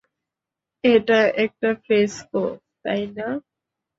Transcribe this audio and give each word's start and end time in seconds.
এটা 0.83 1.19
একটা 1.43 1.69
ফ্রেস্কো, 1.83 2.43
তাই 2.83 3.01
না? 3.17 3.27